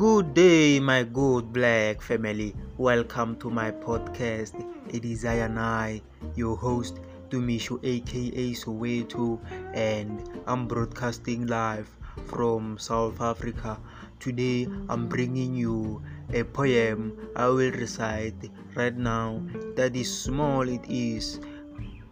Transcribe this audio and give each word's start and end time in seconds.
Good 0.00 0.32
day, 0.32 0.80
my 0.80 1.02
good 1.02 1.52
black 1.52 2.00
family. 2.00 2.56
Welcome 2.78 3.36
to 3.36 3.50
my 3.50 3.70
podcast. 3.70 4.56
It 4.88 5.04
is 5.04 5.26
I 5.26 5.44
and 5.44 5.60
I, 5.60 6.00
your 6.34 6.56
host, 6.56 7.00
Tumisho 7.28 7.76
aka 7.84 8.54
Soweto, 8.56 9.38
and 9.74 10.24
I'm 10.46 10.66
broadcasting 10.66 11.48
live 11.48 11.84
from 12.24 12.78
South 12.78 13.20
Africa. 13.20 13.76
Today, 14.20 14.66
I'm 14.88 15.06
bringing 15.06 15.54
you 15.54 16.00
a 16.32 16.44
poem 16.44 17.12
I 17.36 17.48
will 17.48 17.72
recite 17.72 18.48
right 18.74 18.96
now. 18.96 19.44
That 19.76 19.94
is 19.94 20.08
small, 20.08 20.66
it 20.66 20.88
is, 20.88 21.40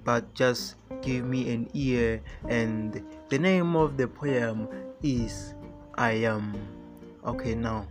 but 0.05 0.35
just 0.35 0.77
give 1.01 1.25
me 1.25 1.49
an 1.55 1.71
ear. 1.73 2.21
And 2.51 3.03
the 3.31 3.39
name 3.39 3.77
of 3.77 3.97
the 3.97 4.09
poem 4.09 4.69
is 5.03 5.55
I 5.97 6.29
Am. 6.29 6.78
Okay, 7.25 7.55
now. 7.55 7.87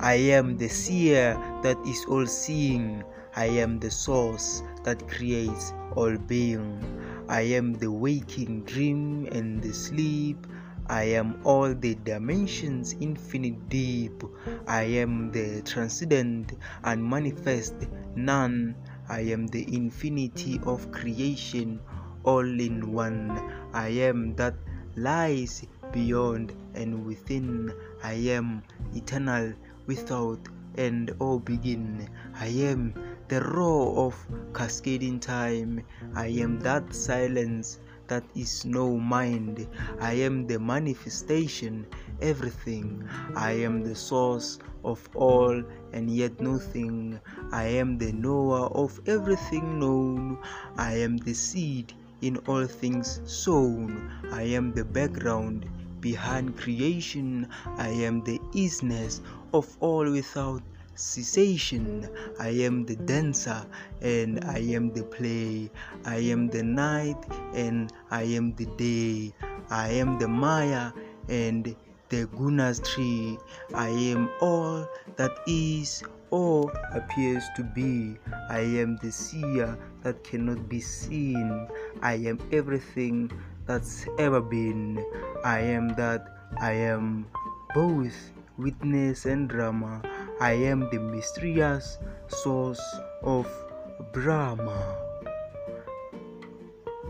I 0.00 0.14
am 0.14 0.56
the 0.56 0.68
seer 0.68 1.36
that 1.62 1.76
is 1.86 2.04
all 2.08 2.26
seeing. 2.26 3.04
I 3.36 3.46
am 3.46 3.78
the 3.78 3.90
source 3.90 4.62
that 4.84 5.06
creates 5.08 5.72
all 5.94 6.16
being. 6.16 6.80
I 7.28 7.42
am 7.42 7.74
the 7.74 7.90
waking 7.90 8.64
dream 8.64 9.28
and 9.32 9.62
the 9.62 9.72
sleep. 9.72 10.46
I 10.86 11.04
am 11.16 11.40
all 11.44 11.74
the 11.74 11.94
dimensions 11.94 12.96
infinite 13.00 13.68
deep. 13.68 14.22
I 14.66 14.82
am 15.04 15.30
the 15.30 15.62
transcendent 15.62 16.52
and 16.84 17.04
manifest 17.04 17.74
none. 18.16 18.76
I 19.08 19.20
am 19.20 19.46
the 19.46 19.64
infinity 19.74 20.60
of 20.64 20.90
creation 20.90 21.80
all 22.24 22.44
in 22.44 22.92
one. 22.92 23.30
I 23.72 23.88
am 23.88 24.36
that 24.36 24.54
lies 24.96 25.66
beyond 25.94 26.52
and 26.74 27.06
within. 27.06 27.72
I 28.02 28.14
am 28.34 28.64
eternal 28.94 29.54
without 29.86 30.40
and 30.76 31.14
all 31.20 31.38
begin. 31.38 32.08
I 32.34 32.48
am 32.48 32.94
the 33.28 33.40
roar 33.40 34.06
of 34.06 34.26
cascading 34.52 35.20
time. 35.20 35.84
I 36.14 36.26
am 36.26 36.58
that 36.60 36.92
silence 36.92 37.78
that 38.08 38.24
is 38.34 38.64
no 38.64 38.98
mind. 38.98 39.68
I 40.00 40.14
am 40.14 40.46
the 40.46 40.58
manifestation, 40.58 41.86
everything. 42.20 43.08
I 43.36 43.52
am 43.52 43.82
the 43.84 43.94
source 43.94 44.58
of 44.84 45.08
all 45.14 45.62
and 45.92 46.10
yet 46.10 46.40
nothing. 46.40 47.20
I 47.52 47.64
am 47.64 47.98
the 47.98 48.12
knower 48.12 48.66
of 48.66 49.00
everything 49.06 49.78
known. 49.78 50.38
I 50.76 50.94
am 50.94 51.16
the 51.18 51.34
seed 51.34 51.94
in 52.20 52.36
all 52.48 52.66
things 52.66 53.20
sown. 53.24 54.10
I 54.32 54.42
am 54.42 54.72
the 54.72 54.84
background 54.84 55.66
behind 56.04 56.54
creation. 56.58 57.48
I 57.78 57.88
am 57.88 58.22
the 58.22 58.38
isness 58.52 59.22
of 59.54 59.66
all 59.80 60.04
without 60.12 60.62
cessation. 60.94 62.06
I 62.38 62.50
am 62.68 62.84
the 62.84 62.96
dancer 62.96 63.64
and 64.02 64.44
I 64.44 64.58
am 64.76 64.92
the 64.92 65.04
play. 65.04 65.70
I 66.04 66.16
am 66.16 66.48
the 66.48 66.62
night 66.62 67.16
and 67.54 67.90
I 68.10 68.24
am 68.36 68.54
the 68.54 68.66
day. 68.76 69.32
I 69.70 69.88
am 70.02 70.18
the 70.18 70.28
Maya 70.28 70.92
and 71.28 71.74
the 72.08 72.26
Gunas 72.26 72.84
tree. 72.84 73.38
I 73.74 73.88
am 73.88 74.30
all 74.40 74.88
that 75.16 75.32
is 75.46 76.02
or 76.30 76.70
appears 76.92 77.44
to 77.56 77.62
be. 77.62 78.18
I 78.50 78.60
am 78.60 78.98
the 79.02 79.12
seer 79.12 79.78
that 80.02 80.24
cannot 80.24 80.68
be 80.68 80.80
seen. 80.80 81.68
I 82.02 82.14
am 82.14 82.38
everything 82.52 83.30
that's 83.66 84.06
ever 84.18 84.40
been. 84.40 85.04
I 85.44 85.60
am 85.60 85.94
that 85.94 86.26
I 86.60 86.72
am 86.72 87.26
both 87.74 88.14
witness 88.58 89.26
and 89.26 89.48
drama. 89.48 90.02
I 90.40 90.52
am 90.52 90.90
the 90.90 90.98
mysterious 90.98 91.98
source 92.28 92.82
of 93.22 93.46
Brahma. 94.12 94.96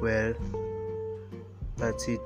Well, 0.01 0.35
that's 1.77 2.09
it. 2.09 2.21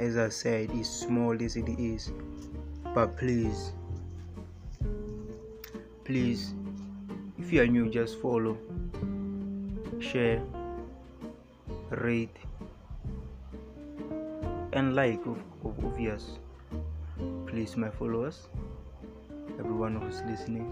As 0.00 0.16
I 0.16 0.30
said, 0.30 0.70
it's 0.72 0.88
small 0.88 1.36
as 1.42 1.56
it 1.56 1.68
is, 1.68 2.10
but 2.94 3.18
please, 3.18 3.72
please, 6.06 6.54
if 7.38 7.52
you 7.52 7.60
are 7.60 7.66
new, 7.66 7.90
just 7.90 8.18
follow, 8.18 8.56
share, 10.00 10.42
rate, 11.90 12.34
and 14.72 14.96
like, 14.96 15.20
of, 15.26 15.36
of 15.66 15.84
obvious. 15.84 16.38
Please, 17.46 17.76
my 17.76 17.90
followers, 17.90 18.48
everyone 19.58 20.00
who's 20.00 20.22
listening. 20.22 20.66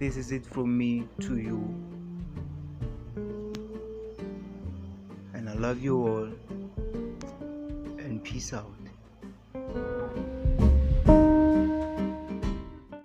This 0.00 0.16
is 0.16 0.32
it 0.32 0.44
from 0.44 0.76
me 0.76 1.04
to 1.20 1.38
you. 1.38 1.91
Love 5.62 5.80
you 5.80 5.96
all. 5.96 6.28
And 8.00 8.24
peace 8.24 8.52
out. 8.52 8.81